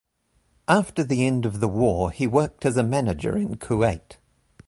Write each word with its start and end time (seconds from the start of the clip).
After 0.67 1.03
the 1.03 1.27
end 1.27 1.45
of 1.45 1.59
the 1.59 1.67
war 1.67 2.09
he 2.09 2.25
worked 2.25 2.65
as 2.65 2.75
a 2.75 2.81
manager 2.81 3.37
in 3.37 3.57
Kuwait. 3.57 4.17